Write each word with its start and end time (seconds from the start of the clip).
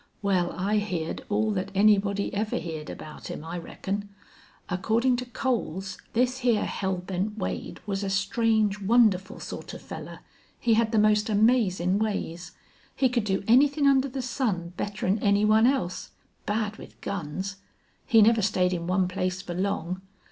Wal, 0.23 0.51
I 0.53 0.77
heerd 0.79 1.23
all 1.29 1.53
thet 1.53 1.69
anybody 1.75 2.33
ever 2.33 2.57
heerd 2.57 2.89
about 2.89 3.27
him, 3.29 3.43
I 3.45 3.59
reckon. 3.59 4.09
Accordin' 4.67 5.15
to 5.17 5.25
Coles 5.25 5.99
this 6.13 6.39
hyar 6.39 6.65
Hell 6.65 6.95
Bent 6.97 7.37
Wade 7.37 7.79
was 7.85 8.03
a 8.03 8.09
strange, 8.09 8.79
wonderful 8.81 9.39
sort 9.39 9.75
of 9.75 9.81
fellar. 9.83 10.21
He 10.59 10.73
had 10.73 10.91
the 10.91 10.97
most 10.97 11.29
amazin' 11.29 11.99
ways. 11.99 12.53
He 12.95 13.09
could 13.09 13.25
do 13.25 13.43
anythin' 13.47 13.85
under 13.85 14.07
the 14.07 14.23
sun 14.23 14.73
better'n 14.75 15.19
any 15.19 15.45
one 15.45 15.67
else. 15.67 16.09
Bad 16.47 16.77
with 16.77 16.99
guns! 17.01 17.57
He 18.07 18.23
never 18.23 18.41
stayed 18.41 18.73
in 18.73 18.87
one 18.87 19.07
place 19.07 19.43
fer 19.43 19.53
long. 19.53 20.01